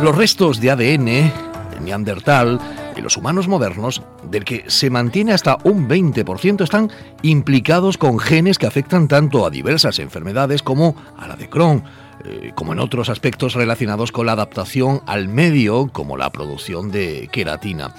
[0.03, 2.61] Los restos de ADN de Neandertal
[2.95, 6.91] en los humanos modernos, del que se mantiene hasta un 20%, están
[7.23, 11.83] implicados con genes que afectan tanto a diversas enfermedades como a la de Crohn,
[12.25, 17.29] eh, como en otros aspectos relacionados con la adaptación al medio, como la producción de
[17.33, 17.95] queratina.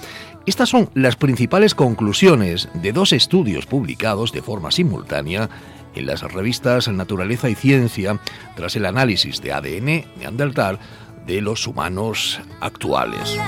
[0.46, 5.48] Estas son las principales conclusiones de dos estudios publicados de forma simultánea
[5.94, 8.18] en las revistas Naturaleza y Ciencia
[8.56, 10.78] tras el análisis de ADN neandertal
[11.28, 13.38] de los humanos actuales.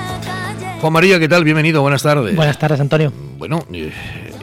[0.79, 1.43] Juan María, ¿qué tal?
[1.43, 2.35] Bienvenido, buenas tardes.
[2.35, 3.11] Buenas tardes, Antonio.
[3.37, 3.91] Bueno, eh,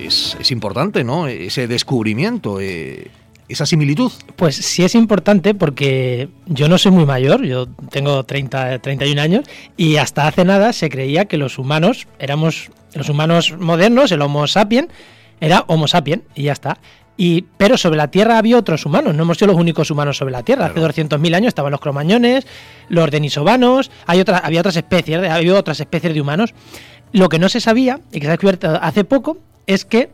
[0.01, 1.29] es, importante, ¿no?
[1.29, 3.11] Ese descubrimiento, eh,
[3.49, 4.11] esa similitud.
[4.35, 9.45] Pues sí es importante porque yo no soy muy mayor, yo tengo 30, 31 años
[9.77, 14.49] y hasta hace nada se creía que los humanos éramos, los humanos modernos, el Homo
[14.49, 14.89] sapiens,
[15.41, 16.79] era Homo sapiens y ya está.
[17.21, 20.31] Y, pero sobre la Tierra había otros humanos, no hemos sido los únicos humanos sobre
[20.31, 20.67] la Tierra.
[20.67, 22.47] Hace 200.000 años estaban los cromañones,
[22.89, 26.55] los denisovanos, hay otra, había otras especies, había otras especies de humanos.
[27.11, 30.11] Lo que no se sabía, y que se ha descubierto hace poco, es que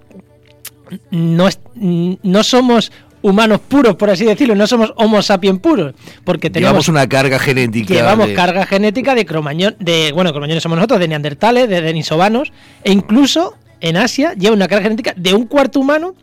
[1.10, 5.94] no, no somos humanos puros, por así decirlo, no somos Homo sapiens puros,
[6.24, 7.92] porque tenemos llevamos una carga genética.
[7.92, 12.50] Llevamos carga genética de cromañón, de bueno, cromañones somos nosotros, de neandertales, de denisovanos,
[12.82, 16.14] e incluso en Asia lleva una carga genética de un cuarto humano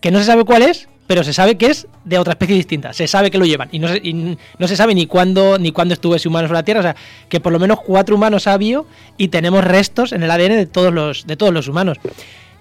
[0.00, 2.92] que no se sabe cuál es, pero se sabe que es de otra especie distinta.
[2.92, 4.00] Se sabe que lo llevan y no se,
[4.58, 6.80] no se sabe ni cuándo ni cuándo estuvo ese humano sobre la Tierra.
[6.80, 6.96] O sea,
[7.28, 8.86] que por lo menos cuatro humanos ha habido
[9.16, 11.98] y tenemos restos en el ADN de todos los, de todos los humanos.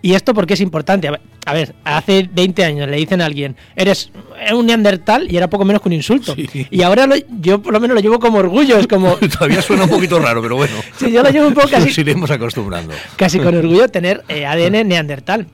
[0.02, 1.10] Y esto porque es importante.
[1.48, 4.12] A ver, hace 20 años le dicen a alguien, eres
[4.54, 6.36] un neandertal y era poco menos que un insulto.
[6.38, 7.08] Y ahora
[7.42, 8.78] yo por lo menos lo llevo como orgullo.
[8.78, 9.16] Es como...
[9.34, 10.76] Todavía suena un poquito raro, pero bueno.
[11.00, 11.88] sí, yo lo llevo un poco casi...
[11.88, 12.94] Nos iremos acostumbrando.
[13.16, 15.48] Casi con orgullo tener eh, ADN neandertal.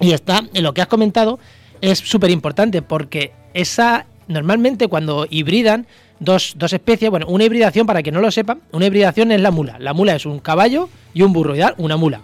[0.00, 1.38] Y está, en lo que has comentado,
[1.80, 5.86] es súper importante porque esa, normalmente cuando hibridan
[6.20, 9.50] dos, dos, especies, bueno, una hibridación, para que no lo sepan, una hibridación es la
[9.50, 9.78] mula.
[9.78, 11.74] La mula es un caballo y un burro, ¿ya?
[11.78, 12.20] Una mula.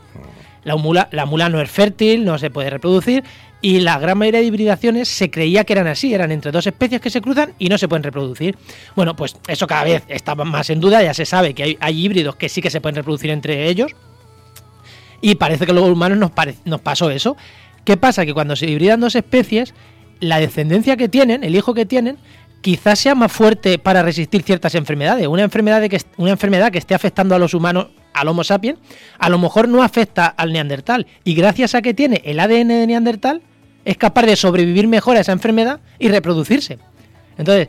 [0.64, 3.22] La mula, la mula no es fértil, no se puede reproducir
[3.60, 7.00] y la gran mayoría de hibridaciones se creía que eran así, eran entre dos especies
[7.00, 8.58] que se cruzan y no se pueden reproducir.
[8.94, 12.04] Bueno, pues eso cada vez está más en duda, ya se sabe que hay, hay
[12.04, 13.92] híbridos que sí que se pueden reproducir entre ellos
[15.24, 17.34] y parece que a los humanos nos, pasó eso.
[17.84, 18.26] ¿Qué pasa?
[18.26, 19.72] Que cuando se hibridan dos especies,
[20.20, 22.18] la descendencia que tienen, el hijo que tienen,
[22.60, 25.26] quizás sea más fuerte para resistir ciertas enfermedades.
[25.26, 28.78] Una enfermedad, que, una enfermedad que esté afectando a los humanos, al Homo sapiens,
[29.18, 31.06] a lo mejor no afecta al neandertal.
[31.24, 33.40] Y gracias a que tiene el ADN de neandertal,
[33.86, 36.76] es capaz de sobrevivir mejor a esa enfermedad y reproducirse.
[37.38, 37.68] Entonces,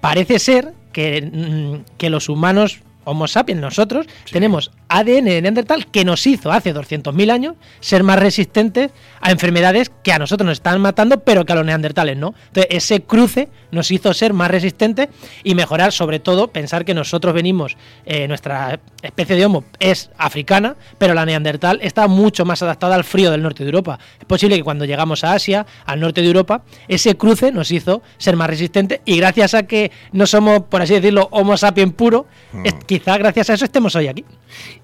[0.00, 6.04] parece ser que, mm, que los humanos Homo sapiens, nosotros, tenemos ADN de Neandertal que
[6.04, 8.90] nos hizo hace 200.000 años ser más resistentes
[9.20, 12.34] a enfermedades que a nosotros nos están matando, pero que a los neandertales no.
[12.48, 15.08] Entonces, ese cruce nos hizo ser más resistentes
[15.44, 20.74] y mejorar, sobre todo, pensar que nosotros venimos, eh, nuestra especie de Homo es africana,
[20.98, 24.00] pero la neandertal está mucho más adaptada al frío del norte de Europa.
[24.18, 28.02] Es posible que cuando llegamos a Asia, al norte de Europa, ese cruce nos hizo
[28.18, 32.26] ser más resistentes y gracias a que no somos, por así decirlo, Homo sapiens puro,
[32.52, 32.66] mm
[32.98, 34.24] quizá gracias a eso estemos hoy aquí.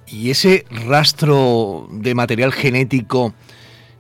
[0.06, 3.32] ¿Y ese rastro de material genético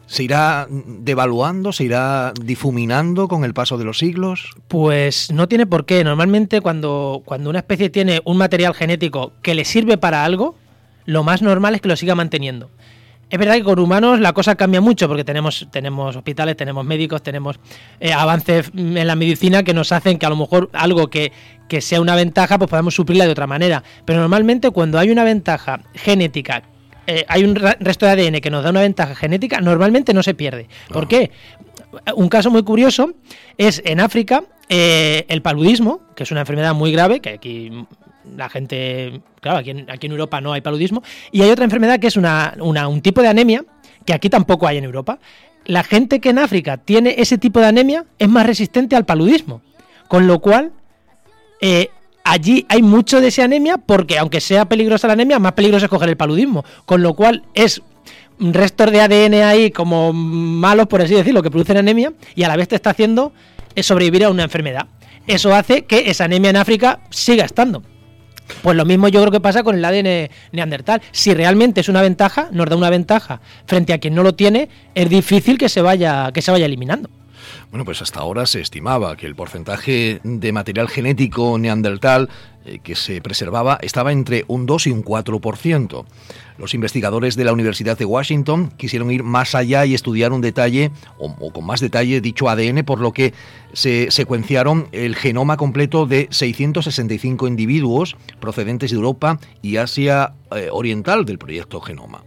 [0.06, 4.50] se irá devaluando, se irá difuminando con el paso de los siglos?
[4.68, 6.04] Pues no tiene por qué.
[6.04, 10.56] Normalmente cuando, cuando una especie tiene un material genético que le sirve para algo,
[11.06, 12.68] lo más normal es que lo siga manteniendo.
[13.32, 17.22] Es verdad que con humanos la cosa cambia mucho porque tenemos, tenemos hospitales, tenemos médicos,
[17.22, 17.58] tenemos
[17.98, 21.32] eh, avances en la medicina que nos hacen que a lo mejor algo que,
[21.80, 23.82] sea una ventaja, pues podamos suplirla de otra manera.
[24.04, 26.62] Pero normalmente cuando hay una ventaja genética,
[27.06, 30.34] eh, hay un resto de ADN que nos da una ventaja genética, normalmente no se
[30.34, 30.68] pierde.
[30.92, 31.30] ¿Por qué?
[32.14, 33.14] Un caso muy curioso
[33.56, 37.70] es en África eh, el paludismo, que es una enfermedad muy grave, que aquí
[38.36, 42.16] la gente, claro, aquí en, Europa no hay paludismo, y hay otra enfermedad que es
[42.16, 43.64] una, un tipo de anemia
[44.04, 45.18] que aquí tampoco hay en Europa.
[45.64, 49.62] La gente que en África tiene ese tipo de anemia es más resistente al paludismo,
[50.08, 50.72] con lo cual
[51.60, 51.90] eh,
[52.24, 55.90] allí hay mucho de esa anemia porque aunque sea peligrosa la anemia, más peligroso es
[55.90, 57.80] coger el paludismo, con lo cual es
[58.38, 62.56] restos de ADN ahí como malos, por así decirlo, que producen anemia y a la
[62.56, 63.32] vez te está haciendo
[63.76, 64.86] sobrevivir a una enfermedad.
[65.26, 67.82] Eso hace que esa anemia en África siga estando.
[68.62, 71.02] Pues lo mismo yo creo que pasa con el ADN neandertal.
[71.10, 74.68] Si realmente es una ventaja, nos da una ventaja frente a quien no lo tiene,
[74.94, 77.08] es difícil que se vaya, que se vaya eliminando.
[77.72, 82.28] Bueno, pues hasta ahora se estimaba que el porcentaje de material genético neandertal
[82.66, 86.04] eh, que se preservaba estaba entre un 2 y un 4%.
[86.58, 90.90] Los investigadores de la Universidad de Washington quisieron ir más allá y estudiar un detalle,
[91.18, 93.32] o, con más detalle, dicho ADN, por lo que
[93.72, 101.24] se secuenciaron el genoma completo de 665 individuos procedentes de Europa y Asia eh, Oriental
[101.24, 102.22] del proyecto Genoma.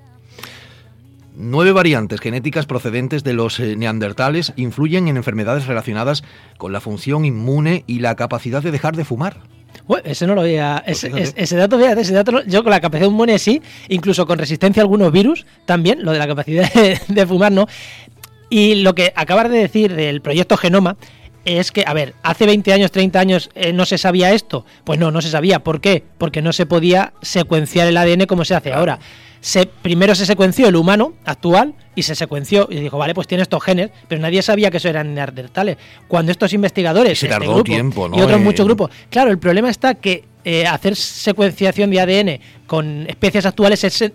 [1.37, 6.23] Nueve variantes genéticas procedentes de los eh, neandertales influyen en enfermedades relacionadas
[6.57, 9.41] con la función inmune y la capacidad de dejar de fumar.
[9.85, 10.81] Bueno, ese no lo veía.
[10.85, 14.81] Pues ese, dato, fíjate, ese dato, yo con la capacidad inmune sí, incluso con resistencia
[14.81, 16.71] a algunos virus también, lo de la capacidad
[17.07, 17.67] de, fumar no.
[18.49, 20.95] Y lo que acabas de decir del proyecto Genoma
[21.45, 24.65] es que, a ver, hace 20 años, 30 años eh, no se sabía esto.
[24.83, 25.59] Pues no, no se sabía.
[25.59, 26.03] ¿Por qué?
[26.17, 28.99] Porque no se podía secuenciar el ADN como se hace ahora
[29.81, 33.63] primero se secuenció el humano actual y se secuenció y dijo, vale, pues tiene estos
[33.63, 35.77] genes, pero nadie sabía que eso eran neandertales.
[36.07, 40.25] Cuando estos investigadores se este tiempo, y otros muchos grupos, claro, el problema está que
[40.43, 44.13] eh, hacer secuenciación de ADN con especies actuales es,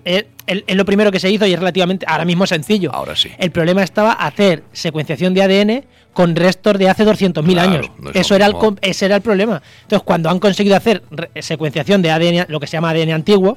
[0.69, 2.93] lo primero que se hizo y es relativamente ahora mismo sencillo.
[2.93, 3.31] Ahora sí.
[3.39, 7.91] El problema estaba hacer secuenciación de ADN con restos de hace 200.000 años.
[8.15, 9.63] Eso era el, ese era el problema.
[9.83, 11.03] Entonces, cuando han conseguido hacer
[11.41, 13.57] secuenciación de ADN, lo que se llama ADN antiguo,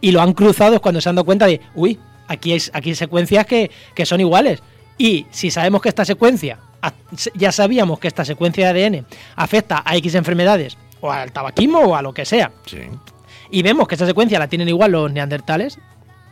[0.00, 1.98] y lo han cruzado es cuando se han dado cuenta de, uy,
[2.28, 3.70] aquí hay, aquí secuencias que,
[4.04, 4.62] son iguales.
[4.98, 6.58] Y si sabemos que esta secuencia,
[7.34, 11.94] ya sabíamos que esta secuencia de ADN afecta a X enfermedades, o al tabaquismo o
[11.94, 12.52] a lo que sea,
[13.50, 15.78] y vemos que esta secuencia la tienen igual los neandertales,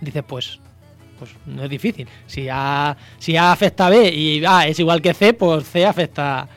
[0.00, 0.60] dices, pues,
[1.18, 2.06] pues no es difícil.
[2.26, 5.84] Si A, si a afecta a B y A es igual que C, pues C
[5.84, 6.48] afecta.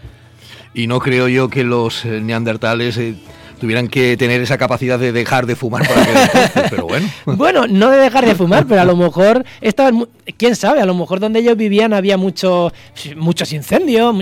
[0.74, 3.16] Y no creo yo que los eh, neandertales eh,
[3.60, 7.08] tuvieran que tener esa capacidad de dejar de fumar para pero bueno.
[7.26, 10.08] Bueno, no de dejar de fumar, pero a lo mejor estaban,
[10.38, 12.72] quién sabe, a lo mejor donde ellos vivían había muchos
[13.16, 14.16] muchos incendios,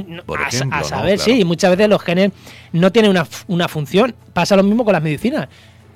[0.71, 2.31] a, saber, sí, y muchas veces los genes
[2.73, 4.13] no tienen una, una función.
[4.33, 5.47] Pasa lo mismo con las medicinas.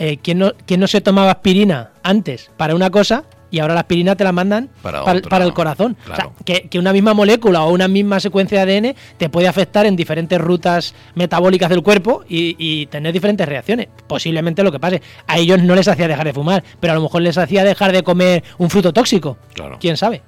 [0.03, 3.81] Eh, ¿quién, no, ¿Quién no se tomaba aspirina antes para una cosa y ahora la
[3.81, 5.95] aspirina te la mandan para, el corazón.
[6.11, 9.85] O sea, que, una misma molécula o una misma secuencia de ADN te puede afectar
[9.85, 13.89] en diferentes rutas metabólicas del cuerpo y, tener diferentes reacciones.
[14.07, 15.03] Posiblemente lo que pase.
[15.27, 17.91] A ellos no les hacía dejar de fumar, pero a lo mejor les hacía dejar
[17.91, 19.37] de comer un fruto tóxico.
[19.53, 19.77] Claro.
[19.79, 20.23] ¿Quién sabe?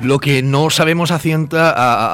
[0.00, 1.18] Lo que no sabemos a,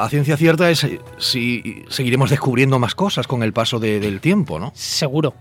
[0.08, 0.86] ciencia cierta es
[1.18, 4.72] si seguiremos descubriendo más cosas con el paso del tiempo, ¿no?
[4.74, 5.34] Seguro,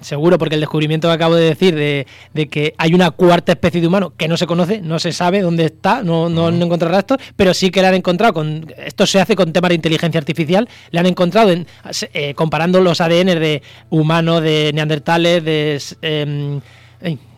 [0.00, 3.86] Seguro, porque el descubrimiento que acabo de decir de, que hay una cuarta especie de
[3.86, 7.16] humano que no se conoce, no se sabe dónde está, no, no, no encontrará esto,
[7.34, 10.68] pero sí que le han encontrado, con esto se hace con temas de inteligencia artificial,
[10.90, 11.66] le han encontrado en,
[12.12, 16.60] eh, comparando los ADN de humanos, de neandertales, de...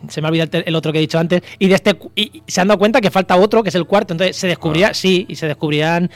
[0.07, 2.61] Se me ha olvidado el, otro que he dicho antes, y de este y se
[2.61, 4.93] han dado cuenta que falta otro, que es el cuarto, entonces se descubría, ah.
[4.93, 6.09] sí, y se descubrían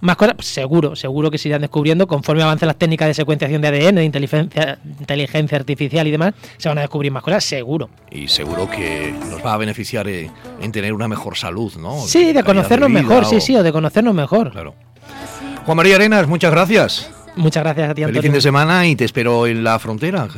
[0.00, 3.68] más cosas, seguro, seguro que se irán descubriendo conforme avancen las técnicas de secuenciación de
[3.68, 7.90] ADN, de inteligencia, inteligencia artificial y demás, se van a descubrir más cosas, seguro.
[8.10, 12.00] Y seguro que nos va a beneficiar en tener una mejor salud, ¿no?
[12.00, 14.52] Sí, de conocernos mejor, sí, sí, o de conocernos mejor.
[14.52, 14.74] Claro.
[15.66, 17.10] Juan María Arenas, muchas gracias.
[17.36, 20.28] Muchas gracias a ti, Feliz fin de semana y te espero en la frontera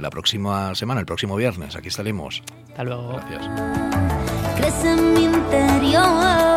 [0.00, 1.76] la próxima semana, el próximo viernes.
[1.76, 2.42] Aquí estaremos.
[2.68, 3.20] Hasta luego.
[3.28, 3.50] Gracias.
[4.56, 6.47] Crece en mi interior